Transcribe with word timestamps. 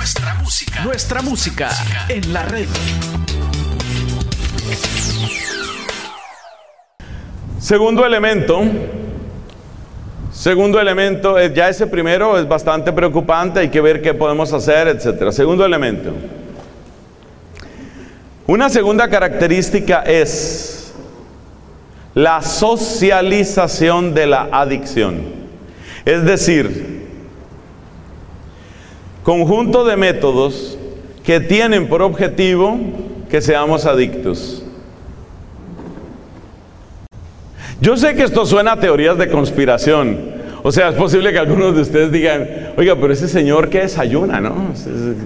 Nuestra 0.00 0.34
música. 0.36 0.82
Nuestra 0.82 1.20
música 1.20 1.70
en 2.08 2.32
la 2.32 2.42
red. 2.44 2.66
Segundo 7.58 8.06
elemento. 8.06 8.62
Segundo 10.32 10.80
elemento, 10.80 11.38
eh, 11.38 11.52
ya 11.54 11.68
ese 11.68 11.86
primero 11.86 12.38
es 12.38 12.48
bastante 12.48 12.94
preocupante, 12.94 13.60
hay 13.60 13.68
que 13.68 13.82
ver 13.82 14.00
qué 14.00 14.14
podemos 14.14 14.50
hacer, 14.54 14.88
etcétera. 14.88 15.32
Segundo 15.32 15.66
elemento. 15.66 16.14
Una 18.46 18.70
segunda 18.70 19.06
característica 19.10 20.00
es 20.04 20.94
la 22.14 22.40
socialización 22.40 24.14
de 24.14 24.26
la 24.26 24.48
adicción. 24.50 25.24
Es 26.06 26.24
decir, 26.24 26.89
conjunto 29.30 29.84
de 29.84 29.96
métodos 29.96 30.76
que 31.22 31.38
tienen 31.38 31.86
por 31.86 32.02
objetivo 32.02 32.80
que 33.30 33.40
seamos 33.40 33.86
adictos. 33.86 34.64
Yo 37.80 37.96
sé 37.96 38.16
que 38.16 38.24
esto 38.24 38.44
suena 38.44 38.72
a 38.72 38.80
teorías 38.80 39.16
de 39.16 39.28
conspiración. 39.28 40.18
O 40.64 40.72
sea, 40.72 40.88
es 40.88 40.96
posible 40.96 41.30
que 41.30 41.38
algunos 41.38 41.76
de 41.76 41.82
ustedes 41.82 42.10
digan, 42.10 42.72
oiga, 42.76 42.96
pero 42.96 43.12
ese 43.12 43.28
señor 43.28 43.68
que 43.68 43.82
desayuna, 43.82 44.40
¿no? 44.40 44.72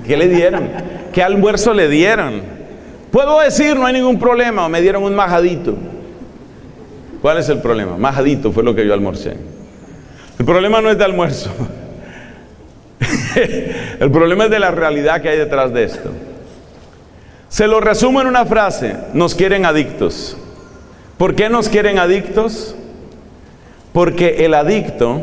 ¿Qué 0.06 0.18
le 0.18 0.28
dieron? 0.28 0.68
¿Qué 1.10 1.22
almuerzo 1.22 1.72
le 1.72 1.88
dieron? 1.88 2.42
Puedo 3.10 3.40
decir, 3.40 3.74
no 3.74 3.86
hay 3.86 3.94
ningún 3.94 4.18
problema, 4.18 4.68
me 4.68 4.82
dieron 4.82 5.02
un 5.02 5.14
majadito. 5.14 5.74
¿Cuál 7.22 7.38
es 7.38 7.48
el 7.48 7.62
problema? 7.62 7.96
Majadito 7.96 8.52
fue 8.52 8.64
lo 8.64 8.74
que 8.74 8.86
yo 8.86 8.92
almorcé. 8.92 9.34
El 10.38 10.44
problema 10.44 10.82
no 10.82 10.90
es 10.90 10.98
de 10.98 11.04
almuerzo. 11.04 11.50
el 14.00 14.10
problema 14.10 14.44
es 14.44 14.50
de 14.50 14.58
la 14.58 14.70
realidad 14.70 15.20
que 15.20 15.28
hay 15.28 15.38
detrás 15.38 15.72
de 15.72 15.84
esto. 15.84 16.10
Se 17.48 17.66
lo 17.66 17.80
resumo 17.80 18.20
en 18.20 18.26
una 18.26 18.44
frase, 18.46 18.96
nos 19.12 19.34
quieren 19.34 19.64
adictos. 19.64 20.36
¿Por 21.18 21.34
qué 21.34 21.48
nos 21.48 21.68
quieren 21.68 21.98
adictos? 21.98 22.74
Porque 23.92 24.44
el 24.44 24.54
adicto 24.54 25.22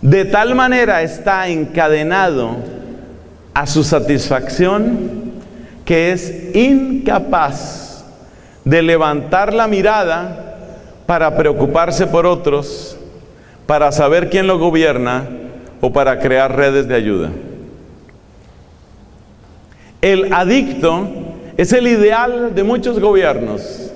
de 0.00 0.24
tal 0.24 0.54
manera 0.54 1.02
está 1.02 1.48
encadenado 1.48 2.56
a 3.54 3.66
su 3.66 3.84
satisfacción 3.84 5.32
que 5.84 6.12
es 6.12 6.54
incapaz 6.54 8.04
de 8.64 8.82
levantar 8.82 9.52
la 9.52 9.66
mirada 9.66 10.56
para 11.06 11.36
preocuparse 11.36 12.06
por 12.06 12.24
otros, 12.24 12.96
para 13.66 13.92
saber 13.92 14.30
quién 14.30 14.46
lo 14.46 14.58
gobierna 14.58 15.41
o 15.82 15.92
para 15.92 16.20
crear 16.20 16.56
redes 16.56 16.86
de 16.86 16.94
ayuda. 16.94 17.30
El 20.00 20.32
adicto 20.32 21.08
es 21.56 21.72
el 21.72 21.88
ideal 21.88 22.54
de 22.54 22.62
muchos 22.62 23.00
gobiernos. 23.00 23.90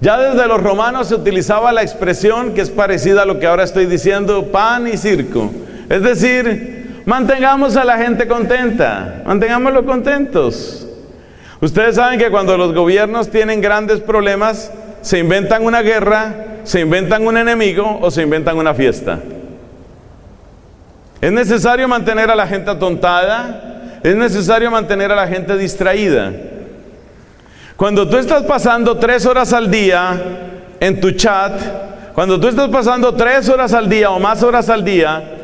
Ya 0.00 0.18
desde 0.18 0.48
los 0.48 0.62
romanos 0.62 1.08
se 1.08 1.14
utilizaba 1.14 1.72
la 1.72 1.82
expresión 1.82 2.54
que 2.54 2.62
es 2.62 2.70
parecida 2.70 3.22
a 3.22 3.26
lo 3.26 3.38
que 3.38 3.46
ahora 3.46 3.64
estoy 3.64 3.84
diciendo, 3.84 4.46
pan 4.50 4.88
y 4.88 4.96
circo. 4.96 5.50
Es 5.90 6.02
decir, 6.02 7.02
mantengamos 7.04 7.76
a 7.76 7.84
la 7.84 7.98
gente 7.98 8.26
contenta, 8.26 9.22
mantengámoslo 9.26 9.84
contentos. 9.84 10.88
Ustedes 11.60 11.96
saben 11.96 12.18
que 12.18 12.30
cuando 12.30 12.56
los 12.56 12.74
gobiernos 12.74 13.28
tienen 13.28 13.60
grandes 13.60 14.00
problemas, 14.00 14.72
se 15.02 15.18
inventan 15.18 15.66
una 15.66 15.82
guerra, 15.82 16.60
se 16.64 16.80
inventan 16.80 17.26
un 17.26 17.36
enemigo 17.36 17.98
o 18.00 18.10
se 18.10 18.22
inventan 18.22 18.56
una 18.56 18.72
fiesta. 18.72 19.18
Es 21.20 21.30
necesario 21.30 21.86
mantener 21.86 22.30
a 22.30 22.34
la 22.34 22.46
gente 22.46 22.70
atontada, 22.70 23.98
es 24.02 24.16
necesario 24.16 24.70
mantener 24.70 25.12
a 25.12 25.16
la 25.16 25.26
gente 25.28 25.56
distraída. 25.58 26.32
Cuando 27.76 28.08
tú 28.08 28.16
estás 28.16 28.42
pasando 28.44 28.96
tres 28.96 29.26
horas 29.26 29.52
al 29.52 29.70
día 29.70 30.18
en 30.80 31.00
tu 31.00 31.10
chat, 31.12 31.52
cuando 32.14 32.40
tú 32.40 32.48
estás 32.48 32.68
pasando 32.68 33.14
tres 33.14 33.48
horas 33.48 33.74
al 33.74 33.88
día 33.88 34.10
o 34.10 34.18
más 34.18 34.42
horas 34.42 34.68
al 34.68 34.84
día 34.84 35.36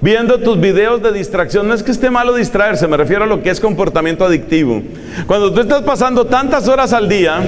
viendo 0.00 0.38
tus 0.38 0.60
videos 0.60 1.02
de 1.02 1.12
distracción, 1.12 1.68
no 1.68 1.74
es 1.74 1.82
que 1.82 1.92
esté 1.92 2.10
malo 2.10 2.34
distraerse, 2.34 2.88
me 2.88 2.96
refiero 2.96 3.24
a 3.24 3.26
lo 3.26 3.42
que 3.42 3.50
es 3.50 3.60
comportamiento 3.60 4.24
adictivo. 4.24 4.82
Cuando 5.26 5.52
tú 5.52 5.60
estás 5.60 5.82
pasando 5.82 6.26
tantas 6.26 6.66
horas 6.68 6.92
al 6.92 7.08
día 7.08 7.40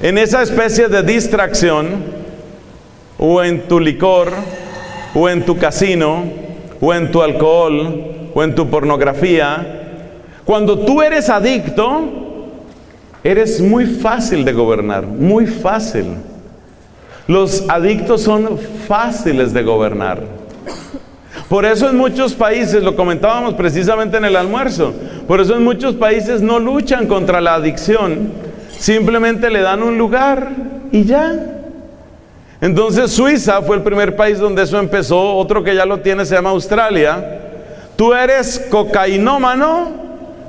en 0.00 0.16
esa 0.18 0.42
especie 0.42 0.88
de 0.88 1.02
distracción, 1.02 2.24
o 3.18 3.42
en 3.42 3.66
tu 3.68 3.80
licor, 3.80 4.32
o 5.14 5.28
en 5.28 5.44
tu 5.44 5.56
casino, 5.56 6.43
o 6.80 6.94
en 6.94 7.10
tu 7.10 7.22
alcohol, 7.22 8.30
o 8.34 8.42
en 8.42 8.54
tu 8.54 8.68
pornografía, 8.68 10.02
cuando 10.44 10.78
tú 10.80 11.02
eres 11.02 11.28
adicto, 11.30 12.24
Eres 13.24 13.58
muy 13.62 13.86
fácil 13.86 14.44
de 14.44 14.52
gobernar, 14.52 15.06
muy 15.06 15.46
fácil. 15.46 16.04
Los 17.26 17.64
adictos 17.70 18.20
son 18.20 18.58
fáciles 18.86 19.54
de 19.54 19.62
gobernar. 19.62 20.20
Por 21.48 21.64
eso 21.64 21.88
en 21.88 21.96
muchos 21.96 22.34
países, 22.34 22.82
lo 22.82 22.94
comentábamos 22.94 23.54
precisamente 23.54 24.18
en 24.18 24.26
el 24.26 24.36
almuerzo, 24.36 24.92
por 25.26 25.40
eso 25.40 25.56
en 25.56 25.64
muchos 25.64 25.94
países 25.94 26.42
no 26.42 26.58
luchan 26.58 27.06
contra 27.06 27.40
la 27.40 27.54
adicción, 27.54 28.30
simplemente 28.78 29.48
le 29.48 29.62
dan 29.62 29.82
un 29.82 29.96
lugar 29.96 30.50
y 30.92 31.04
ya. 31.04 31.62
Entonces 32.64 33.10
Suiza 33.10 33.60
fue 33.60 33.76
el 33.76 33.82
primer 33.82 34.16
país 34.16 34.38
donde 34.38 34.62
eso 34.62 34.78
empezó, 34.78 35.36
otro 35.36 35.62
que 35.62 35.74
ya 35.74 35.84
lo 35.84 36.00
tiene 36.00 36.24
se 36.24 36.34
llama 36.34 36.48
Australia. 36.48 37.40
Tú 37.94 38.14
eres 38.14 38.58
cocainómano, 38.70 39.90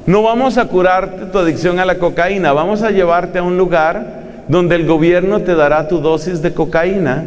no 0.05 0.23
vamos 0.23 0.57
a 0.57 0.63
curarte 0.63 1.25
tu 1.25 1.39
adicción 1.39 1.77
a 1.77 1.83
la 1.83 1.95
cocaína, 1.95 2.53
vamos 2.53 2.83
a 2.83 2.91
llevarte 2.91 3.39
a 3.39 3.43
un 3.43 3.57
lugar 3.57 4.45
donde 4.47 4.75
el 4.77 4.87
gobierno 4.87 5.41
te 5.41 5.55
dará 5.55 5.89
tu 5.89 5.99
dosis 5.99 6.41
de 6.41 6.53
cocaína. 6.53 7.25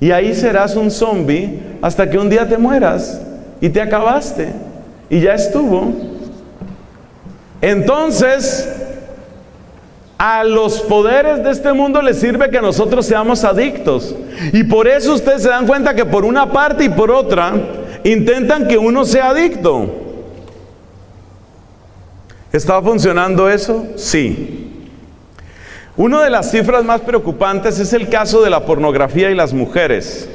Y 0.00 0.10
ahí 0.10 0.34
serás 0.34 0.74
un 0.74 0.90
zombie 0.90 1.60
hasta 1.80 2.10
que 2.10 2.18
un 2.18 2.28
día 2.28 2.48
te 2.48 2.58
mueras 2.58 3.20
y 3.60 3.68
te 3.68 3.80
acabaste. 3.80 4.48
Y 5.08 5.20
ya 5.20 5.34
estuvo. 5.34 5.92
Entonces, 7.60 8.87
a 10.18 10.42
los 10.42 10.80
poderes 10.80 11.44
de 11.44 11.52
este 11.52 11.72
mundo 11.72 12.02
les 12.02 12.18
sirve 12.18 12.50
que 12.50 12.60
nosotros 12.60 13.06
seamos 13.06 13.44
adictos. 13.44 14.16
Y 14.52 14.64
por 14.64 14.88
eso 14.88 15.14
ustedes 15.14 15.42
se 15.42 15.48
dan 15.48 15.66
cuenta 15.66 15.94
que 15.94 16.04
por 16.04 16.24
una 16.24 16.52
parte 16.52 16.84
y 16.84 16.88
por 16.88 17.12
otra 17.12 17.54
intentan 18.02 18.66
que 18.66 18.76
uno 18.76 19.04
sea 19.04 19.30
adicto. 19.30 19.88
¿Está 22.52 22.82
funcionando 22.82 23.48
eso? 23.48 23.86
Sí. 23.96 24.64
Una 25.96 26.22
de 26.22 26.30
las 26.30 26.50
cifras 26.50 26.84
más 26.84 27.00
preocupantes 27.02 27.78
es 27.78 27.92
el 27.92 28.08
caso 28.08 28.42
de 28.42 28.50
la 28.50 28.64
pornografía 28.64 29.30
y 29.30 29.34
las 29.34 29.52
mujeres. 29.52 30.28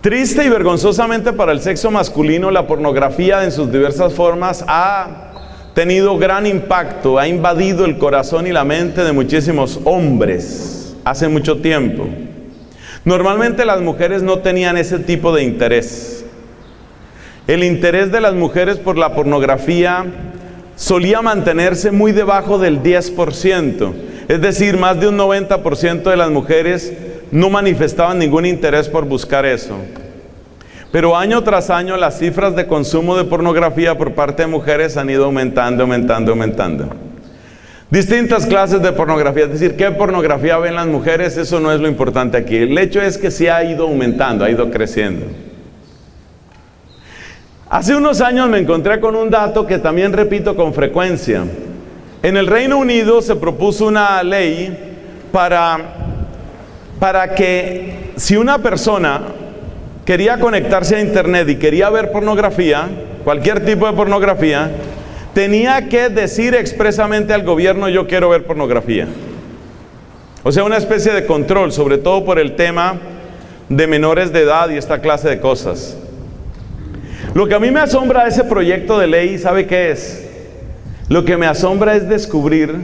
Triste 0.00 0.44
y 0.44 0.48
vergonzosamente 0.48 1.32
para 1.32 1.52
el 1.52 1.60
sexo 1.60 1.90
masculino, 1.90 2.50
la 2.50 2.66
pornografía 2.66 3.44
en 3.44 3.52
sus 3.52 3.70
diversas 3.70 4.14
formas 4.14 4.64
ha 4.68 5.27
tenido 5.78 6.18
gran 6.18 6.44
impacto, 6.44 7.20
ha 7.20 7.28
invadido 7.28 7.84
el 7.84 7.98
corazón 7.98 8.48
y 8.48 8.50
la 8.50 8.64
mente 8.64 9.04
de 9.04 9.12
muchísimos 9.12 9.78
hombres 9.84 10.96
hace 11.04 11.28
mucho 11.28 11.58
tiempo. 11.58 12.08
Normalmente 13.04 13.64
las 13.64 13.80
mujeres 13.80 14.24
no 14.24 14.40
tenían 14.40 14.76
ese 14.76 14.98
tipo 14.98 15.32
de 15.32 15.44
interés. 15.44 16.24
El 17.46 17.62
interés 17.62 18.10
de 18.10 18.20
las 18.20 18.34
mujeres 18.34 18.78
por 18.78 18.98
la 18.98 19.14
pornografía 19.14 20.04
solía 20.74 21.22
mantenerse 21.22 21.92
muy 21.92 22.10
debajo 22.10 22.58
del 22.58 22.82
10%, 22.82 23.92
es 24.26 24.40
decir, 24.40 24.78
más 24.78 24.98
de 24.98 25.06
un 25.06 25.16
90% 25.16 26.02
de 26.02 26.16
las 26.16 26.30
mujeres 26.32 26.92
no 27.30 27.50
manifestaban 27.50 28.18
ningún 28.18 28.46
interés 28.46 28.88
por 28.88 29.04
buscar 29.04 29.46
eso. 29.46 29.76
Pero 30.90 31.16
año 31.16 31.42
tras 31.42 31.68
año 31.68 31.96
las 31.96 32.18
cifras 32.18 32.56
de 32.56 32.66
consumo 32.66 33.16
de 33.16 33.24
pornografía 33.24 33.98
por 33.98 34.14
parte 34.14 34.42
de 34.42 34.48
mujeres 34.48 34.96
han 34.96 35.10
ido 35.10 35.26
aumentando, 35.26 35.82
aumentando, 35.82 36.32
aumentando. 36.32 36.88
Distintas 37.90 38.46
clases 38.46 38.82
de 38.82 38.92
pornografía, 38.92 39.44
es 39.44 39.52
decir, 39.52 39.76
qué 39.76 39.90
pornografía 39.90 40.58
ven 40.58 40.74
las 40.74 40.86
mujeres, 40.86 41.36
eso 41.36 41.60
no 41.60 41.72
es 41.72 41.80
lo 41.80 41.88
importante 41.88 42.36
aquí. 42.36 42.56
El 42.56 42.76
hecho 42.76 43.00
es 43.00 43.18
que 43.18 43.30
sí 43.30 43.48
ha 43.48 43.64
ido 43.64 43.86
aumentando, 43.86 44.44
ha 44.44 44.50
ido 44.50 44.70
creciendo. 44.70 45.26
Hace 47.70 47.94
unos 47.94 48.22
años 48.22 48.48
me 48.48 48.58
encontré 48.58 48.98
con 48.98 49.14
un 49.14 49.28
dato 49.28 49.66
que 49.66 49.78
también 49.78 50.14
repito 50.14 50.56
con 50.56 50.72
frecuencia. 50.72 51.44
En 52.22 52.36
el 52.36 52.46
Reino 52.46 52.78
Unido 52.78 53.20
se 53.20 53.36
propuso 53.36 53.86
una 53.86 54.22
ley 54.22 54.76
para, 55.32 55.78
para 56.98 57.34
que 57.34 58.12
si 58.16 58.36
una 58.36 58.58
persona 58.58 59.20
quería 60.08 60.38
conectarse 60.38 60.96
a 60.96 61.02
Internet 61.02 61.50
y 61.50 61.56
quería 61.56 61.90
ver 61.90 62.10
pornografía, 62.10 62.88
cualquier 63.24 63.66
tipo 63.66 63.86
de 63.86 63.92
pornografía, 63.92 64.70
tenía 65.34 65.90
que 65.90 66.08
decir 66.08 66.54
expresamente 66.54 67.34
al 67.34 67.42
gobierno 67.42 67.90
yo 67.90 68.06
quiero 68.06 68.30
ver 68.30 68.44
pornografía. 68.44 69.06
O 70.44 70.50
sea, 70.50 70.64
una 70.64 70.78
especie 70.78 71.12
de 71.12 71.26
control, 71.26 71.72
sobre 71.72 71.98
todo 71.98 72.24
por 72.24 72.38
el 72.38 72.56
tema 72.56 72.96
de 73.68 73.86
menores 73.86 74.32
de 74.32 74.44
edad 74.44 74.70
y 74.70 74.78
esta 74.78 75.02
clase 75.02 75.28
de 75.28 75.40
cosas. 75.40 75.98
Lo 77.34 77.46
que 77.46 77.56
a 77.56 77.58
mí 77.58 77.70
me 77.70 77.80
asombra 77.80 78.22
de 78.22 78.30
ese 78.30 78.44
proyecto 78.44 78.98
de 78.98 79.08
ley, 79.08 79.36
¿sabe 79.36 79.66
qué 79.66 79.90
es? 79.90 80.26
Lo 81.10 81.26
que 81.26 81.36
me 81.36 81.44
asombra 81.44 81.96
es 81.96 82.08
descubrir 82.08 82.74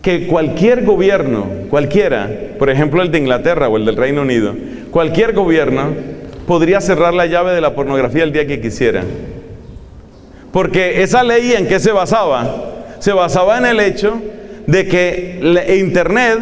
que 0.00 0.28
cualquier 0.28 0.84
gobierno, 0.84 1.44
cualquiera, 1.70 2.30
por 2.56 2.70
ejemplo 2.70 3.02
el 3.02 3.10
de 3.10 3.18
Inglaterra 3.18 3.68
o 3.68 3.76
el 3.76 3.84
del 3.84 3.96
Reino 3.96 4.22
Unido, 4.22 4.54
cualquier 4.92 5.32
gobierno 5.32 6.21
podría 6.46 6.80
cerrar 6.80 7.14
la 7.14 7.26
llave 7.26 7.52
de 7.52 7.60
la 7.60 7.74
pornografía 7.74 8.24
el 8.24 8.32
día 8.32 8.46
que 8.46 8.60
quisiera. 8.60 9.02
Porque 10.52 11.02
esa 11.02 11.22
ley 11.22 11.52
en 11.52 11.66
qué 11.66 11.80
se 11.80 11.92
basaba? 11.92 12.72
Se 12.98 13.12
basaba 13.12 13.58
en 13.58 13.66
el 13.66 13.80
hecho 13.80 14.20
de 14.66 14.86
que 14.86 15.76
Internet 15.80 16.38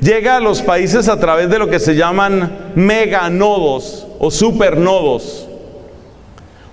llega 0.00 0.36
a 0.36 0.40
los 0.40 0.62
países 0.62 1.08
a 1.08 1.18
través 1.18 1.48
de 1.48 1.58
lo 1.58 1.68
que 1.68 1.78
se 1.78 1.94
llaman 1.94 2.72
meganodos 2.74 4.06
o 4.18 4.30
supernodos. 4.30 5.48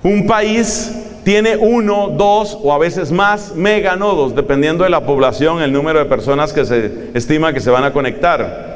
Un 0.02 0.28
país 0.28 0.92
tiene 1.24 1.56
uno, 1.56 2.10
dos 2.10 2.58
o 2.62 2.74
a 2.74 2.78
veces 2.78 3.12
más 3.12 3.56
meganodos, 3.56 4.36
dependiendo 4.36 4.84
de 4.84 4.90
la 4.90 5.06
población, 5.06 5.62
el 5.62 5.72
número 5.72 6.00
de 6.00 6.06
personas 6.06 6.52
que 6.52 6.66
se 6.66 7.10
estima 7.14 7.54
que 7.54 7.62
se 7.62 7.70
van 7.70 7.86
a 7.86 7.94
conectar. 7.94 8.73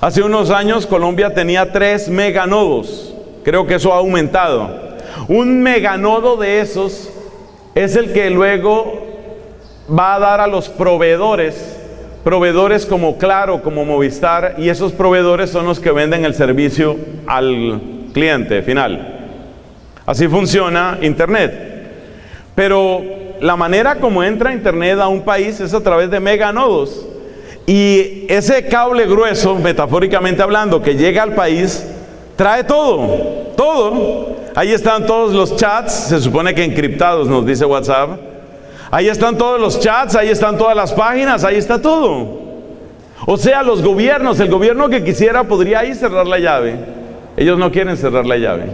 Hace 0.00 0.22
unos 0.22 0.48
años 0.48 0.86
Colombia 0.86 1.34
tenía 1.34 1.72
tres 1.72 2.08
meganodos. 2.08 3.14
Creo 3.44 3.66
que 3.66 3.74
eso 3.74 3.92
ha 3.92 3.98
aumentado. 3.98 4.70
Un 5.28 5.62
meganodo 5.62 6.38
de 6.38 6.60
esos 6.60 7.10
es 7.74 7.96
el 7.96 8.14
que 8.14 8.30
luego 8.30 9.06
va 9.90 10.14
a 10.14 10.18
dar 10.18 10.40
a 10.40 10.46
los 10.46 10.70
proveedores, 10.70 11.78
proveedores 12.24 12.86
como 12.86 13.18
Claro, 13.18 13.62
como 13.62 13.84
Movistar, 13.84 14.54
y 14.56 14.70
esos 14.70 14.92
proveedores 14.92 15.50
son 15.50 15.66
los 15.66 15.80
que 15.80 15.90
venden 15.90 16.24
el 16.24 16.32
servicio 16.32 16.96
al 17.26 17.82
cliente 18.14 18.62
final. 18.62 19.28
Así 20.06 20.28
funciona 20.28 20.98
Internet. 21.02 21.52
Pero 22.54 23.02
la 23.42 23.54
manera 23.54 23.96
como 23.96 24.24
entra 24.24 24.54
Internet 24.54 24.98
a 24.98 25.08
un 25.08 25.20
país 25.26 25.60
es 25.60 25.74
a 25.74 25.82
través 25.82 26.10
de 26.10 26.20
meganodos. 26.20 27.06
Y 27.66 28.26
ese 28.28 28.66
cable 28.66 29.06
grueso, 29.06 29.54
metafóricamente 29.56 30.42
hablando, 30.42 30.82
que 30.82 30.96
llega 30.96 31.22
al 31.22 31.34
país, 31.34 31.86
trae 32.36 32.64
todo, 32.64 33.52
todo. 33.56 34.36
Ahí 34.54 34.72
están 34.72 35.06
todos 35.06 35.32
los 35.32 35.56
chats, 35.56 35.92
se 35.92 36.20
supone 36.20 36.54
que 36.54 36.64
encriptados, 36.64 37.28
nos 37.28 37.46
dice 37.46 37.64
WhatsApp. 37.64 38.18
Ahí 38.90 39.08
están 39.08 39.38
todos 39.38 39.60
los 39.60 39.78
chats, 39.78 40.16
ahí 40.16 40.28
están 40.28 40.58
todas 40.58 40.76
las 40.76 40.92
páginas, 40.92 41.44
ahí 41.44 41.56
está 41.56 41.80
todo. 41.80 42.40
O 43.26 43.36
sea, 43.36 43.62
los 43.62 43.82
gobiernos, 43.82 44.40
el 44.40 44.50
gobierno 44.50 44.88
que 44.88 45.04
quisiera 45.04 45.44
podría 45.44 45.80
ahí 45.80 45.94
cerrar 45.94 46.26
la 46.26 46.38
llave. 46.38 46.76
Ellos 47.36 47.58
no 47.58 47.70
quieren 47.70 47.96
cerrar 47.96 48.26
la 48.26 48.36
llave. 48.36 48.64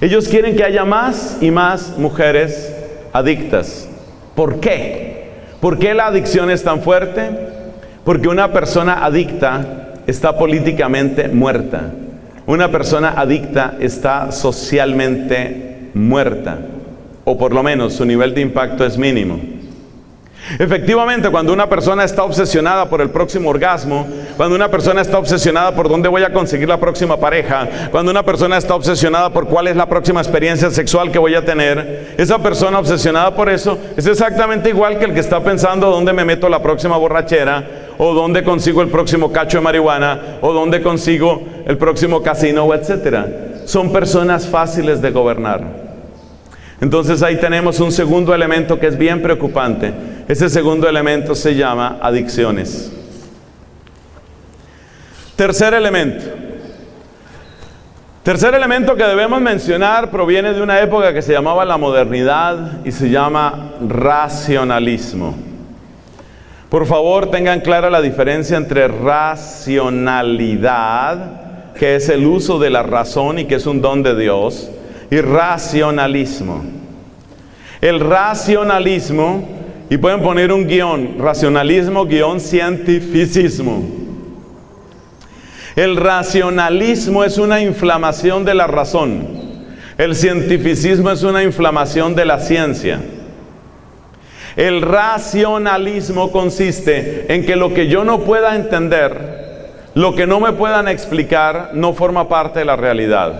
Ellos 0.00 0.28
quieren 0.28 0.56
que 0.56 0.64
haya 0.64 0.84
más 0.84 1.38
y 1.40 1.50
más 1.50 1.98
mujeres 1.98 2.74
adictas. 3.12 3.88
¿Por 4.34 4.60
qué? 4.60 5.30
¿Por 5.60 5.78
qué 5.78 5.94
la 5.94 6.06
adicción 6.06 6.50
es 6.50 6.62
tan 6.62 6.82
fuerte? 6.82 7.30
Porque 8.06 8.28
una 8.28 8.52
persona 8.52 9.04
adicta 9.04 9.94
está 10.06 10.38
políticamente 10.38 11.26
muerta. 11.26 11.90
Una 12.46 12.70
persona 12.70 13.14
adicta 13.16 13.74
está 13.80 14.30
socialmente 14.30 15.90
muerta. 15.92 16.56
O 17.24 17.36
por 17.36 17.52
lo 17.52 17.64
menos 17.64 17.94
su 17.94 18.04
nivel 18.04 18.32
de 18.32 18.42
impacto 18.42 18.86
es 18.86 18.96
mínimo. 18.96 19.40
Efectivamente, 20.60 21.28
cuando 21.30 21.52
una 21.52 21.68
persona 21.68 22.04
está 22.04 22.22
obsesionada 22.22 22.88
por 22.88 23.00
el 23.00 23.10
próximo 23.10 23.50
orgasmo, 23.50 24.06
cuando 24.36 24.54
una 24.54 24.70
persona 24.70 25.00
está 25.00 25.18
obsesionada 25.18 25.74
por 25.74 25.88
dónde 25.88 26.08
voy 26.08 26.22
a 26.22 26.32
conseguir 26.32 26.68
la 26.68 26.78
próxima 26.78 27.16
pareja, 27.16 27.68
cuando 27.90 28.12
una 28.12 28.22
persona 28.22 28.56
está 28.56 28.76
obsesionada 28.76 29.30
por 29.30 29.48
cuál 29.48 29.66
es 29.66 29.74
la 29.74 29.86
próxima 29.86 30.20
experiencia 30.20 30.70
sexual 30.70 31.10
que 31.10 31.18
voy 31.18 31.34
a 31.34 31.44
tener, 31.44 32.14
esa 32.16 32.38
persona 32.38 32.78
obsesionada 32.78 33.34
por 33.34 33.50
eso 33.50 33.76
es 33.96 34.06
exactamente 34.06 34.68
igual 34.68 35.00
que 35.00 35.06
el 35.06 35.14
que 35.14 35.20
está 35.20 35.42
pensando 35.42 35.90
dónde 35.90 36.12
me 36.12 36.24
meto 36.24 36.48
la 36.48 36.62
próxima 36.62 36.96
borrachera, 36.96 37.85
o 37.98 38.14
dónde 38.14 38.44
consigo 38.44 38.82
el 38.82 38.88
próximo 38.88 39.32
cacho 39.32 39.58
de 39.58 39.64
marihuana, 39.64 40.38
o 40.40 40.52
dónde 40.52 40.82
consigo 40.82 41.42
el 41.66 41.78
próximo 41.78 42.22
casino, 42.22 42.72
etcétera. 42.74 43.26
Son 43.64 43.92
personas 43.92 44.46
fáciles 44.46 45.02
de 45.02 45.10
gobernar. 45.10 45.86
Entonces 46.80 47.22
ahí 47.22 47.36
tenemos 47.36 47.80
un 47.80 47.90
segundo 47.90 48.34
elemento 48.34 48.78
que 48.78 48.86
es 48.86 48.98
bien 48.98 49.22
preocupante. 49.22 49.92
Ese 50.28 50.48
segundo 50.48 50.88
elemento 50.88 51.34
se 51.34 51.54
llama 51.54 51.98
adicciones. 52.02 52.92
Tercer 55.36 55.74
elemento. 55.74 56.24
Tercer 58.22 58.54
elemento 58.54 58.96
que 58.96 59.04
debemos 59.04 59.40
mencionar 59.40 60.10
proviene 60.10 60.52
de 60.52 60.60
una 60.60 60.80
época 60.80 61.14
que 61.14 61.22
se 61.22 61.32
llamaba 61.32 61.64
la 61.64 61.76
modernidad 61.76 62.84
y 62.84 62.90
se 62.90 63.08
llama 63.08 63.74
racionalismo. 63.88 65.55
Por 66.76 66.84
favor, 66.84 67.30
tengan 67.30 67.60
clara 67.62 67.88
la 67.88 68.02
diferencia 68.02 68.58
entre 68.58 68.86
racionalidad, 68.86 70.12
que 71.72 71.96
es 71.96 72.10
el 72.10 72.26
uso 72.26 72.58
de 72.58 72.68
la 72.68 72.82
razón 72.82 73.38
y 73.38 73.46
que 73.46 73.54
es 73.54 73.64
un 73.64 73.80
don 73.80 74.02
de 74.02 74.14
Dios, 74.14 74.70
y 75.10 75.22
racionalismo. 75.22 76.62
El 77.80 77.98
racionalismo, 77.98 79.48
y 79.88 79.96
pueden 79.96 80.20
poner 80.20 80.52
un 80.52 80.66
guion, 80.66 81.16
racionalismo, 81.18 82.04
guion, 82.04 82.40
cientificismo. 82.40 83.82
El 85.76 85.96
racionalismo 85.96 87.24
es 87.24 87.38
una 87.38 87.62
inflamación 87.62 88.44
de 88.44 88.54
la 88.54 88.66
razón. 88.66 89.26
El 89.96 90.14
cientificismo 90.14 91.10
es 91.10 91.22
una 91.22 91.42
inflamación 91.42 92.14
de 92.14 92.26
la 92.26 92.38
ciencia. 92.38 93.00
El 94.56 94.80
racionalismo 94.80 96.32
consiste 96.32 97.32
en 97.32 97.44
que 97.44 97.56
lo 97.56 97.74
que 97.74 97.88
yo 97.88 98.04
no 98.04 98.20
pueda 98.20 98.56
entender, 98.56 99.68
lo 99.94 100.14
que 100.14 100.26
no 100.26 100.40
me 100.40 100.54
puedan 100.54 100.88
explicar, 100.88 101.70
no 101.74 101.92
forma 101.92 102.26
parte 102.26 102.60
de 102.60 102.64
la 102.64 102.76
realidad. 102.76 103.34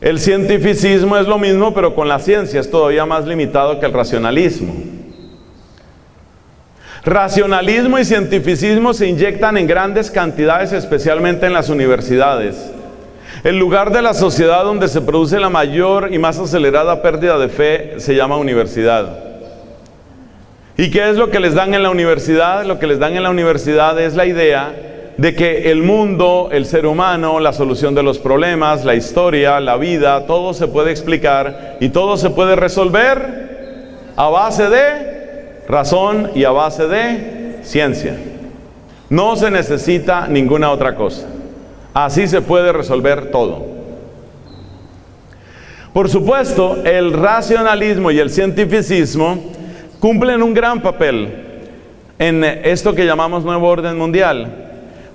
El 0.00 0.18
cientificismo 0.20 1.18
es 1.18 1.26
lo 1.26 1.38
mismo, 1.38 1.74
pero 1.74 1.94
con 1.94 2.08
la 2.08 2.18
ciencia 2.18 2.60
es 2.60 2.70
todavía 2.70 3.04
más 3.04 3.26
limitado 3.26 3.78
que 3.78 3.86
el 3.86 3.92
racionalismo. 3.92 4.74
Racionalismo 7.04 7.98
y 7.98 8.04
cientificismo 8.04 8.94
se 8.94 9.06
inyectan 9.06 9.58
en 9.58 9.66
grandes 9.66 10.10
cantidades, 10.10 10.72
especialmente 10.72 11.46
en 11.46 11.52
las 11.52 11.68
universidades. 11.68 12.72
El 13.44 13.56
lugar 13.58 13.92
de 13.92 14.02
la 14.02 14.14
sociedad 14.14 14.64
donde 14.64 14.88
se 14.88 15.00
produce 15.00 15.38
la 15.38 15.48
mayor 15.48 16.12
y 16.12 16.18
más 16.18 16.38
acelerada 16.38 17.02
pérdida 17.02 17.38
de 17.38 17.48
fe 17.48 17.94
se 17.98 18.16
llama 18.16 18.36
universidad. 18.36 19.16
¿Y 20.76 20.90
qué 20.90 21.08
es 21.10 21.16
lo 21.16 21.30
que 21.30 21.38
les 21.38 21.54
dan 21.54 21.72
en 21.72 21.84
la 21.84 21.90
universidad? 21.90 22.64
Lo 22.64 22.80
que 22.80 22.88
les 22.88 22.98
dan 22.98 23.14
en 23.16 23.22
la 23.22 23.30
universidad 23.30 23.98
es 24.00 24.16
la 24.16 24.26
idea 24.26 24.74
de 25.16 25.34
que 25.36 25.70
el 25.70 25.82
mundo, 25.82 26.48
el 26.50 26.66
ser 26.66 26.86
humano, 26.86 27.38
la 27.38 27.52
solución 27.52 27.94
de 27.94 28.02
los 28.02 28.18
problemas, 28.18 28.84
la 28.84 28.96
historia, 28.96 29.60
la 29.60 29.76
vida, 29.76 30.26
todo 30.26 30.52
se 30.52 30.66
puede 30.66 30.90
explicar 30.90 31.76
y 31.80 31.90
todo 31.90 32.16
se 32.16 32.30
puede 32.30 32.56
resolver 32.56 34.14
a 34.16 34.28
base 34.28 34.68
de 34.68 35.62
razón 35.68 36.32
y 36.34 36.42
a 36.42 36.50
base 36.50 36.88
de 36.88 37.58
ciencia. 37.62 38.16
No 39.10 39.36
se 39.36 39.50
necesita 39.50 40.26
ninguna 40.26 40.70
otra 40.70 40.96
cosa. 40.96 41.37
Así 41.94 42.26
se 42.28 42.40
puede 42.40 42.72
resolver 42.72 43.30
todo. 43.30 43.78
Por 45.92 46.08
supuesto, 46.08 46.76
el 46.84 47.12
racionalismo 47.12 48.10
y 48.10 48.18
el 48.18 48.30
cientificismo 48.30 49.38
cumplen 49.98 50.42
un 50.42 50.54
gran 50.54 50.80
papel 50.80 51.28
en 52.18 52.44
esto 52.44 52.94
que 52.94 53.06
llamamos 53.06 53.44
nuevo 53.44 53.68
orden 53.68 53.96
mundial. 53.96 54.66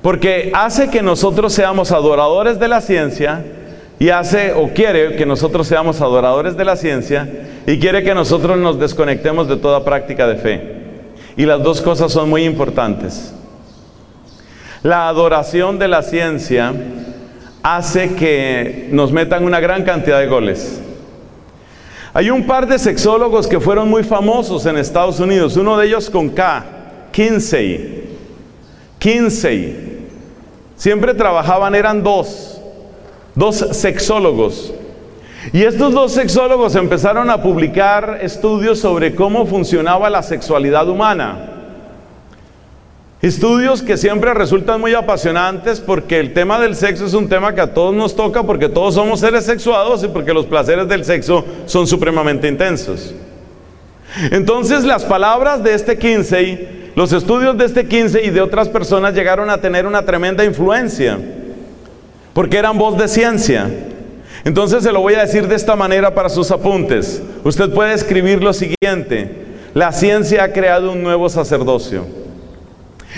Porque 0.02 0.52
hace 0.54 0.90
que 0.90 1.02
nosotros 1.02 1.54
seamos 1.54 1.92
adoradores 1.92 2.60
de 2.60 2.68
la 2.68 2.82
ciencia 2.82 3.46
y 4.00 4.10
hace 4.10 4.52
o 4.54 4.70
quiere 4.70 5.16
que 5.16 5.26
nosotros 5.26 5.68
seamos 5.68 6.02
adoradores 6.02 6.58
de 6.58 6.66
la 6.66 6.76
ciencia 6.76 7.30
y 7.66 7.80
quiere 7.80 8.04
que 8.04 8.14
nosotros 8.14 8.58
nos 8.58 8.78
desconectemos 8.80 9.48
de 9.48 9.56
toda 9.56 9.86
práctica 9.86 10.28
de 10.28 10.36
fe. 10.36 10.74
Y 11.38 11.46
las 11.46 11.64
dos 11.64 11.82
cosas 11.82 12.12
son 12.12 12.30
muy 12.30 12.44
importantes. 12.44 13.34
La 14.84 15.08
adoración 15.08 15.80
de 15.80 15.88
la 15.88 16.04
ciencia 16.04 16.74
hace 17.64 18.16
que 18.16 18.90
nos 18.92 19.14
metan 19.14 19.46
una 19.46 19.62
gran 19.62 19.84
cantidad 19.84 20.20
de 20.20 20.28
goles. 20.28 20.82
Hay 22.14 22.30
un 22.30 22.46
par 22.46 22.68
de 22.68 22.78
sexólogos 22.78 23.48
que 23.48 23.62
fueron 23.62 23.90
muy 23.90 24.04
famosos 24.04 24.66
en 24.66 24.76
Estados 24.76 25.22
Unidos, 25.22 25.56
uno 25.56 25.78
de 25.78 25.88
ellos 25.88 26.10
con 26.10 26.30
K, 26.30 26.66
Kinsey. 27.14 28.10
Kinsey. 29.00 30.06
Siempre 30.76 31.14
trabajaban, 31.14 31.76
eran 31.76 32.04
dos, 32.04 32.62
dos 33.36 33.56
sexólogos. 33.56 34.74
Y 35.54 35.64
estos 35.64 35.94
dos 35.94 36.12
sexólogos 36.12 36.76
empezaron 36.76 37.30
a 37.30 37.42
publicar 37.42 38.20
estudios 38.22 38.80
sobre 38.80 39.16
cómo 39.16 39.46
funcionaba 39.46 40.10
la 40.10 40.24
sexualidad 40.24 40.90
humana. 40.90 41.53
Estudios 43.24 43.82
que 43.82 43.96
siempre 43.96 44.34
resultan 44.34 44.82
muy 44.82 44.94
apasionantes 44.94 45.80
porque 45.80 46.20
el 46.20 46.34
tema 46.34 46.60
del 46.60 46.76
sexo 46.76 47.06
es 47.06 47.14
un 47.14 47.30
tema 47.30 47.56
que 47.56 47.62
a 47.62 47.74
todos 47.74 47.96
nos 47.96 48.18
toca 48.18 48.44
porque 48.44 48.68
todos 48.68 48.96
somos 48.96 49.22
seres 49.22 49.46
sexuados 49.46 50.04
y 50.04 50.10
porque 50.10 50.34
los 50.34 50.46
placeres 50.46 50.90
del 50.90 51.06
sexo 51.06 51.46
son 51.66 51.88
supremamente 51.88 52.50
intensos. 52.50 53.16
Entonces 54.30 54.84
las 54.84 55.06
palabras 55.06 55.64
de 55.64 55.74
este 55.74 55.98
15, 55.98 56.92
los 56.98 57.14
estudios 57.14 57.58
de 57.58 57.64
este 57.64 57.88
15 57.88 58.26
y 58.26 58.30
de 58.30 58.42
otras 58.42 58.68
personas 58.68 59.14
llegaron 59.14 59.50
a 59.50 59.62
tener 59.62 59.86
una 59.86 60.04
tremenda 60.04 60.44
influencia 60.44 61.18
porque 62.34 62.58
eran 62.58 62.78
voz 62.78 62.98
de 62.98 63.08
ciencia. 63.08 63.70
Entonces 64.44 64.84
se 64.84 64.92
lo 64.92 65.00
voy 65.00 65.14
a 65.14 65.22
decir 65.22 65.48
de 65.48 65.56
esta 65.56 65.78
manera 65.78 66.14
para 66.14 66.28
sus 66.28 66.52
apuntes. 66.52 67.24
Usted 67.46 67.70
puede 67.70 67.94
escribir 67.94 68.44
lo 68.44 68.52
siguiente. 68.52 69.46
La 69.74 69.94
ciencia 69.94 70.44
ha 70.44 70.52
creado 70.52 70.92
un 70.92 71.02
nuevo 71.02 71.30
sacerdocio. 71.30 72.23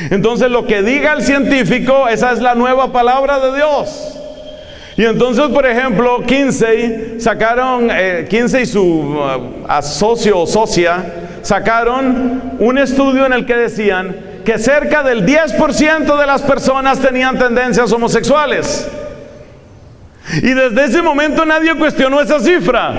Entonces 0.10 0.50
lo 0.50 0.66
que 0.66 0.82
diga 0.82 1.14
el 1.14 1.22
científico, 1.24 2.08
esa 2.08 2.32
es 2.32 2.40
la 2.40 2.56
nueva 2.56 2.92
palabra 2.92 3.40
de 3.40 3.56
Dios. 3.56 4.20
Y 4.98 5.04
entonces, 5.04 5.48
por 5.48 5.66
ejemplo, 5.66 6.24
Kinsey 6.26 7.16
sacaron, 7.20 7.90
eh, 7.92 8.28
Kinsey 8.30 8.64
y 8.64 8.66
su 8.66 8.82
uh, 8.82 9.82
socio 9.82 10.40
o 10.40 10.48
socia 10.48 11.04
sacaron 11.42 12.56
un 12.60 12.78
estudio 12.78 13.26
en 13.26 13.34
el 13.34 13.46
que 13.46 13.56
decían 13.56 14.16
que 14.46 14.58
cerca 14.58 15.04
del 15.04 15.26
10% 15.26 16.18
de 16.18 16.26
las 16.26 16.42
personas 16.44 17.00
tenían 17.00 17.38
tendencias 17.38 17.92
homosexuales. 17.92 18.90
Y 20.42 20.54
desde 20.54 20.86
ese 20.86 21.02
momento 21.02 21.46
nadie 21.46 21.76
cuestionó 21.76 22.22
esa 22.22 22.40
cifra. 22.40 22.94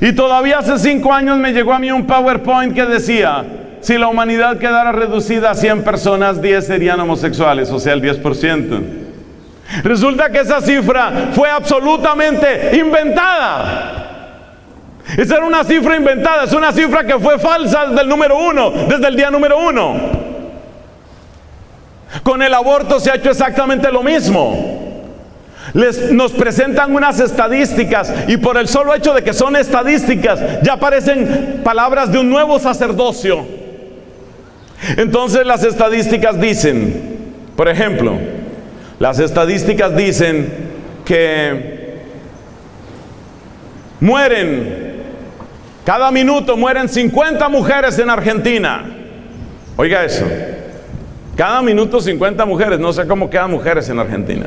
Y 0.00 0.12
todavía 0.12 0.58
hace 0.58 0.78
cinco 0.78 1.12
años 1.12 1.38
me 1.38 1.52
llegó 1.52 1.72
a 1.72 1.78
mí 1.78 1.90
un 1.90 2.06
PowerPoint 2.06 2.74
que 2.74 2.84
decía, 2.84 3.44
si 3.84 3.98
la 3.98 4.08
humanidad 4.08 4.56
quedara 4.56 4.92
reducida 4.92 5.50
a 5.50 5.54
100 5.54 5.84
personas, 5.84 6.40
10 6.40 6.66
serían 6.66 6.98
homosexuales, 7.00 7.70
o 7.70 7.78
sea, 7.78 7.92
el 7.92 8.00
10%. 8.00 8.82
Resulta 9.82 10.30
que 10.30 10.40
esa 10.40 10.62
cifra 10.62 11.28
fue 11.34 11.50
absolutamente 11.50 12.78
inventada. 12.78 14.00
Esa 15.18 15.36
era 15.36 15.44
una 15.44 15.64
cifra 15.64 15.96
inventada, 15.96 16.44
es 16.44 16.54
una 16.54 16.72
cifra 16.72 17.04
que 17.04 17.18
fue 17.18 17.38
falsa 17.38 17.88
desde 17.88 18.00
el 18.00 18.08
número 18.08 18.38
uno, 18.38 18.70
desde 18.70 19.06
el 19.06 19.16
día 19.16 19.30
número 19.30 19.58
uno. 19.58 19.96
Con 22.22 22.40
el 22.40 22.54
aborto 22.54 22.98
se 22.98 23.10
ha 23.10 23.16
hecho 23.16 23.28
exactamente 23.28 23.92
lo 23.92 24.02
mismo. 24.02 25.02
Les, 25.74 26.10
nos 26.10 26.32
presentan 26.32 26.94
unas 26.94 27.20
estadísticas 27.20 28.10
y 28.28 28.38
por 28.38 28.56
el 28.56 28.66
solo 28.66 28.94
hecho 28.94 29.12
de 29.12 29.22
que 29.22 29.34
son 29.34 29.56
estadísticas 29.56 30.40
ya 30.62 30.74
aparecen 30.74 31.60
palabras 31.62 32.10
de 32.10 32.18
un 32.18 32.30
nuevo 32.30 32.58
sacerdocio. 32.58 33.63
Entonces 34.96 35.46
las 35.46 35.64
estadísticas 35.64 36.40
dicen, 36.40 37.34
por 37.56 37.68
ejemplo, 37.68 38.18
las 38.98 39.18
estadísticas 39.18 39.96
dicen 39.96 40.48
que 41.04 42.00
mueren, 44.00 45.02
cada 45.84 46.10
minuto 46.10 46.56
mueren 46.56 46.88
50 46.88 47.48
mujeres 47.48 47.98
en 47.98 48.10
Argentina. 48.10 48.84
Oiga 49.76 50.04
eso, 50.04 50.26
cada 51.36 51.62
minuto 51.62 52.00
50 52.00 52.44
mujeres, 52.44 52.78
no 52.78 52.92
sé 52.92 53.06
cómo 53.06 53.28
quedan 53.28 53.50
mujeres 53.50 53.88
en 53.88 53.98
Argentina. 53.98 54.46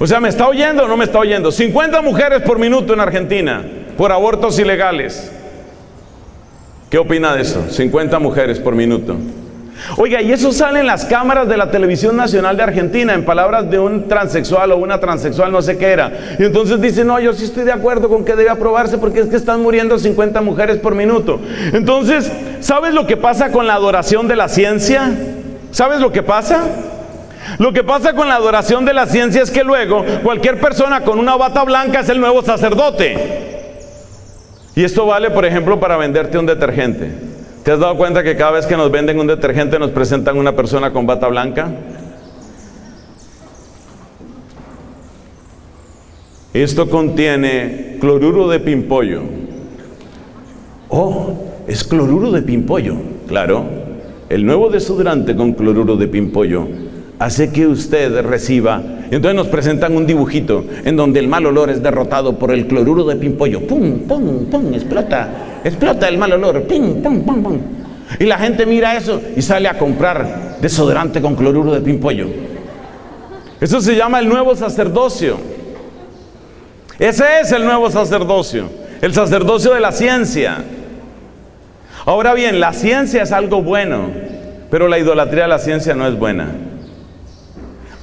O 0.00 0.06
sea, 0.06 0.20
¿me 0.20 0.28
está 0.28 0.46
oyendo 0.48 0.84
o 0.84 0.88
no 0.88 0.96
me 0.96 1.04
está 1.04 1.18
oyendo? 1.18 1.50
50 1.50 2.00
mujeres 2.02 2.42
por 2.42 2.58
minuto 2.58 2.94
en 2.94 3.00
Argentina 3.00 3.64
por 3.96 4.12
abortos 4.12 4.58
ilegales. 4.58 5.32
¿Qué 6.90 6.96
opina 6.96 7.34
de 7.34 7.42
eso? 7.42 7.62
50 7.68 8.18
mujeres 8.18 8.58
por 8.58 8.74
minuto. 8.74 9.14
Oiga, 9.98 10.22
y 10.22 10.32
eso 10.32 10.52
sale 10.52 10.80
en 10.80 10.86
las 10.86 11.04
cámaras 11.04 11.46
de 11.46 11.56
la 11.56 11.70
televisión 11.70 12.16
nacional 12.16 12.56
de 12.56 12.62
Argentina, 12.62 13.12
en 13.14 13.24
palabras 13.24 13.70
de 13.70 13.78
un 13.78 14.08
transexual 14.08 14.72
o 14.72 14.78
una 14.78 14.98
transexual, 14.98 15.52
no 15.52 15.60
sé 15.60 15.76
qué 15.76 15.86
era. 15.86 16.10
Y 16.38 16.44
entonces 16.44 16.80
dice, 16.80 17.04
no, 17.04 17.20
yo 17.20 17.34
sí 17.34 17.44
estoy 17.44 17.64
de 17.64 17.72
acuerdo 17.72 18.08
con 18.08 18.24
que 18.24 18.34
debe 18.34 18.48
aprobarse 18.48 18.96
porque 18.96 19.20
es 19.20 19.26
que 19.26 19.36
están 19.36 19.62
muriendo 19.62 19.98
50 19.98 20.40
mujeres 20.40 20.78
por 20.78 20.94
minuto. 20.94 21.40
Entonces, 21.74 22.32
¿sabes 22.60 22.94
lo 22.94 23.06
que 23.06 23.18
pasa 23.18 23.52
con 23.52 23.66
la 23.66 23.74
adoración 23.74 24.26
de 24.26 24.36
la 24.36 24.48
ciencia? 24.48 25.12
¿Sabes 25.70 26.00
lo 26.00 26.10
que 26.10 26.22
pasa? 26.22 26.62
Lo 27.58 27.72
que 27.72 27.84
pasa 27.84 28.14
con 28.14 28.28
la 28.28 28.36
adoración 28.36 28.86
de 28.86 28.94
la 28.94 29.06
ciencia 29.06 29.42
es 29.42 29.50
que 29.50 29.62
luego 29.62 30.04
cualquier 30.22 30.58
persona 30.58 31.02
con 31.02 31.18
una 31.18 31.36
bata 31.36 31.64
blanca 31.64 32.00
es 32.00 32.08
el 32.08 32.18
nuevo 32.18 32.42
sacerdote. 32.42 33.57
Y 34.78 34.84
esto 34.84 35.06
vale, 35.06 35.32
por 35.32 35.44
ejemplo, 35.44 35.80
para 35.80 35.96
venderte 35.96 36.38
un 36.38 36.46
detergente. 36.46 37.10
¿Te 37.64 37.72
has 37.72 37.80
dado 37.80 37.96
cuenta 37.96 38.22
que 38.22 38.36
cada 38.36 38.52
vez 38.52 38.64
que 38.64 38.76
nos 38.76 38.92
venden 38.92 39.18
un 39.18 39.26
detergente 39.26 39.76
nos 39.76 39.90
presentan 39.90 40.38
una 40.38 40.54
persona 40.54 40.92
con 40.92 41.04
bata 41.04 41.26
blanca? 41.26 41.68
Esto 46.54 46.88
contiene 46.88 47.96
cloruro 48.00 48.46
de 48.46 48.60
pimpollo. 48.60 49.22
Oh, 50.90 51.34
es 51.66 51.82
cloruro 51.82 52.30
de 52.30 52.42
pimpollo. 52.42 52.94
Claro, 53.26 53.64
el 54.28 54.46
nuevo 54.46 54.70
desodorante 54.70 55.34
con 55.34 55.54
cloruro 55.54 55.96
de 55.96 56.06
pimpollo 56.06 56.68
hace 57.18 57.50
que 57.50 57.66
usted 57.66 58.22
reciba. 58.22 58.82
Entonces 59.10 59.34
nos 59.34 59.48
presentan 59.48 59.96
un 59.96 60.06
dibujito 60.06 60.64
en 60.84 60.96
donde 60.96 61.20
el 61.20 61.28
mal 61.28 61.46
olor 61.46 61.70
es 61.70 61.82
derrotado 61.82 62.38
por 62.38 62.50
el 62.52 62.66
cloruro 62.66 63.04
de 63.04 63.16
pimpollo. 63.16 63.66
¡Pum, 63.66 64.00
pum, 64.00 64.46
pum! 64.46 64.74
Explota, 64.74 65.28
explota 65.64 66.08
el 66.08 66.18
mal 66.18 66.32
olor. 66.32 66.62
¡Pum, 66.64 67.02
pum, 67.02 67.22
pum, 67.22 67.42
pum! 67.42 67.58
Y 68.18 68.24
la 68.24 68.38
gente 68.38 68.66
mira 68.66 68.96
eso 68.96 69.20
y 69.36 69.42
sale 69.42 69.68
a 69.68 69.78
comprar 69.78 70.58
desodorante 70.60 71.20
con 71.20 71.34
cloruro 71.34 71.72
de 71.72 71.80
pimpollo. 71.80 72.26
Eso 73.60 73.80
se 73.80 73.96
llama 73.96 74.20
el 74.20 74.28
nuevo 74.28 74.54
sacerdocio. 74.54 75.36
Ese 76.98 77.24
es 77.42 77.52
el 77.52 77.64
nuevo 77.64 77.90
sacerdocio, 77.90 78.68
el 79.00 79.14
sacerdocio 79.14 79.72
de 79.72 79.80
la 79.80 79.92
ciencia. 79.92 80.64
Ahora 82.04 82.34
bien, 82.34 82.58
la 82.58 82.72
ciencia 82.72 83.22
es 83.22 83.32
algo 83.32 83.62
bueno, 83.62 84.10
pero 84.70 84.88
la 84.88 84.98
idolatría 84.98 85.42
de 85.42 85.48
la 85.48 85.58
ciencia 85.58 85.94
no 85.94 86.06
es 86.08 86.18
buena. 86.18 86.48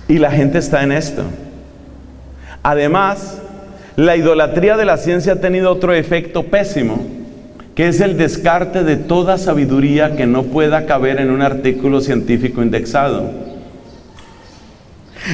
Y 0.08 0.20
la 0.20 0.32
gente 0.32 0.60
está 0.60 0.84
en 0.84 0.92
esto. 0.92 1.24
Además, 2.64 3.42
la 3.96 4.16
idolatría 4.16 4.76
de 4.76 4.86
la 4.86 4.98
ciencia 4.98 5.34
ha 5.34 5.42
tenido 5.42 5.72
otro 5.72 5.94
efecto 5.94 6.44
pésimo, 6.44 7.06
que 7.76 7.88
es 7.88 8.02
el 8.02 8.18
descarte 8.18 8.84
de 8.84 8.98
toda 8.98 9.38
sabiduría 9.38 10.16
que 10.16 10.26
no 10.26 10.44
pueda 10.44 10.86
caber 10.86 11.20
en 11.20 11.32
un 11.32 11.42
artículo 11.42 12.02
científico 12.02 12.62
indexado. 12.62 13.32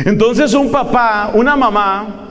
Entonces 0.06 0.54
un 0.54 0.72
papá, 0.72 1.32
una 1.34 1.56
mamá, 1.56 2.30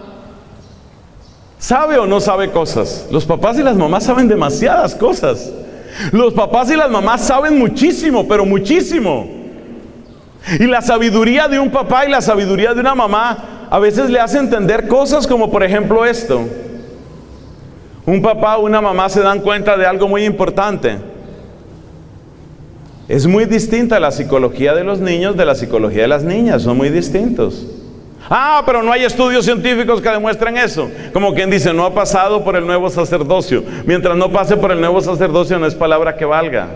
sabe 1.59 1.99
o 1.99 2.07
no 2.07 2.21
sabe 2.21 2.51
cosas. 2.51 3.07
Los 3.11 3.25
papás 3.25 3.59
y 3.59 3.63
las 3.63 3.77
mamás 3.77 4.05
saben 4.05 4.29
demasiadas 4.29 4.95
cosas. 4.95 5.53
Los 6.13 6.33
papás 6.33 6.71
y 6.71 6.77
las 6.77 6.91
mamás 6.91 7.23
saben 7.23 7.59
muchísimo, 7.59 8.27
pero 8.27 8.47
muchísimo. 8.47 9.40
Y 10.59 10.67
la 10.67 10.83
sabiduría 10.83 11.49
de 11.49 11.59
un 11.59 11.71
papá 11.71 12.07
y 12.07 12.11
la 12.11 12.21
sabiduría 12.21 12.75
de 12.75 12.81
una 12.81 12.95
mamá 12.95 13.67
a 13.71 13.79
veces 13.79 14.11
le 14.11 14.19
hace 14.19 14.39
entender 14.39 14.89
cosas 14.89 15.27
como 15.27 15.51
por 15.51 15.63
ejemplo 15.63 16.05
esto. 16.05 16.47
Un 18.07 18.23
papá 18.23 18.57
o 18.57 18.65
una 18.65 18.81
mamá 18.81 19.09
se 19.09 19.21
dan 19.21 19.41
cuenta 19.41 19.77
de 19.77 19.87
algo 19.87 20.09
muy 20.09 20.25
importante. 20.25 20.97
Es 23.09 23.27
muy 23.27 23.45
distinta 23.45 24.01
la 24.01 24.11
psicología 24.11 24.75
de 24.75 24.85
los 24.85 25.01
niños 25.01 25.37
de 25.37 25.45
la 25.45 25.55
psicología 25.55 26.03
de 26.03 26.09
las 26.09 26.25
niñas, 26.25 26.63
son 26.63 26.77
muy 26.77 26.91
distintos. 26.91 27.67
Ah, 28.29 28.63
pero 28.65 28.83
no 28.83 28.93
hay 28.93 29.05
estudios 29.05 29.45
científicos 29.45 30.01
que 30.01 30.09
demuestren 30.09 30.57
eso. 30.57 30.89
Como 31.13 31.35
quien 31.35 31.51
dice, 31.51 31.73
no 31.73 31.85
ha 31.85 31.93
pasado 31.93 32.45
por 32.45 32.55
el 32.55 32.65
nuevo 32.65 32.89
sacerdocio. 32.89 33.65
Mientras 33.85 34.17
no 34.17 34.31
pase 34.31 34.57
por 34.57 34.71
el 34.71 34.81
nuevo 34.81 35.01
sacerdocio 35.01 35.59
no 35.59 35.67
es 35.67 35.75
palabra 35.75 36.17
que 36.17 36.25
valga. 36.25 36.69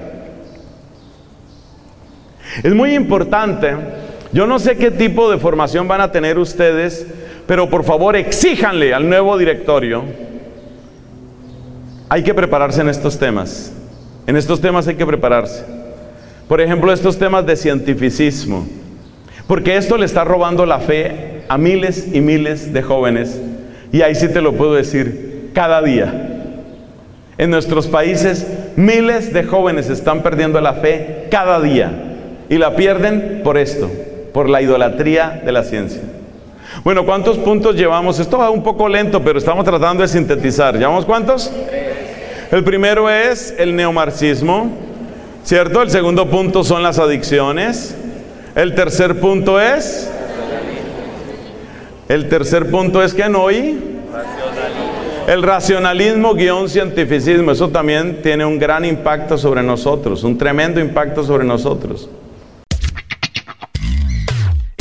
Es 2.63 2.75
muy 2.75 2.95
importante, 2.95 3.75
yo 4.33 4.47
no 4.47 4.59
sé 4.59 4.77
qué 4.77 4.91
tipo 4.91 5.31
de 5.31 5.39
formación 5.39 5.89
van 5.89 6.01
a 6.01 6.13
tener 6.13 6.39
ustedes, 6.39 7.07
pero 7.47 7.69
por 7.69 7.85
favor 7.85 8.17
exíjanle 8.17 8.95
al 8.95 9.09
nuevo 9.09 9.37
directorio. 9.39 10.03
Hay 12.09 12.23
que 12.23 12.35
prepararse 12.35 12.81
en 12.81 12.89
estos 12.89 13.19
temas. 13.19 13.73
En 14.27 14.37
estos 14.37 14.61
temas 14.61 14.89
hay 14.89 14.95
que 14.95 15.07
prepararse. 15.07 15.65
Por 16.49 16.61
ejemplo, 16.61 16.93
estos 16.93 17.19
temas 17.19 17.47
de 17.47 17.57
cientificismo. 17.57 18.67
Porque 19.47 19.77
esto 19.77 19.99
le 19.99 20.07
está 20.07 20.25
robando 20.25 20.65
la 20.65 20.79
fe 20.79 21.43
a 21.49 21.59
miles 21.59 22.09
y 22.13 22.21
miles 22.21 22.73
de 22.73 22.83
jóvenes. 22.83 23.41
Y 23.93 24.03
ahí 24.03 24.15
sí 24.15 24.29
te 24.29 24.41
lo 24.41 24.55
puedo 24.55 24.75
decir, 24.75 25.51
cada 25.55 25.83
día. 25.83 26.31
En 27.37 27.51
nuestros 27.51 27.87
países, 27.87 28.47
miles 28.77 29.33
de 29.33 29.45
jóvenes 29.45 29.91
están 29.91 30.23
perdiendo 30.23 30.61
la 30.61 30.75
fe 30.75 31.27
cada 31.31 31.61
día. 31.61 32.14
Y 32.49 32.59
la 32.59 32.77
pierden 32.77 33.41
por 33.43 33.57
esto, 33.57 33.91
por 34.33 34.49
la 34.49 34.61
idolatría 34.61 35.43
de 35.45 35.53
la 35.53 35.65
ciencia. 35.65 36.03
Bueno, 36.83 37.07
¿cuántos 37.07 37.39
puntos 37.39 37.77
llevamos? 37.77 38.19
Esto 38.19 38.39
va 38.39 38.51
un 38.51 38.63
poco 38.63 38.89
lento, 38.89 39.23
pero 39.23 39.39
estamos 39.39 39.65
tratando 39.65 40.03
de 40.03 40.09
sintetizar. 40.09 40.77
¿Llevamos 40.77 41.05
cuántos? 41.05 41.51
El 42.51 42.65
primero 42.65 43.09
es 43.09 43.55
el 43.59 43.75
neomarxismo. 43.77 44.71
¿Cierto? 45.45 45.83
El 45.83 45.91
segundo 45.91 46.29
punto 46.31 46.65
son 46.65 46.83
las 46.83 46.99
adicciones. 46.99 47.95
El 48.55 48.75
tercer 48.75 49.21
punto 49.21 49.61
es... 49.61 50.11
El 52.09 52.29
tercer 52.29 52.71
punto 52.71 53.03
es 53.03 53.15
que 53.15 53.29
no 53.29 53.43
oí. 53.45 54.01
El 55.27 55.43
racionalismo 55.43 56.35
guion 56.35 56.69
cientificismo, 56.69 57.51
eso 57.51 57.71
también 57.71 58.21
tiene 58.23 58.45
un 58.45 58.59
gran 58.59 58.85
impacto 58.85 59.39
sobre 59.39 59.63
nosotros, 59.63 60.23
un 60.23 60.37
tremendo 60.37 60.81
impacto 60.81 61.25
sobre 61.25 61.45
nosotros. 61.45 62.11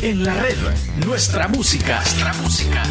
En 0.04 0.22
la 0.22 0.34
red, 0.34 0.58
nuestra 1.06 1.48
música, 1.48 2.00
nuestra 2.00 2.34
música. 2.34 2.84